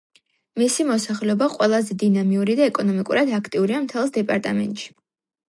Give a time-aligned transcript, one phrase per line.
[0.59, 4.91] მისი მოსახლეობა ყველაზე დინამიური და ეკონომიკურად აქტიურია მთელს დეპარტამენტში.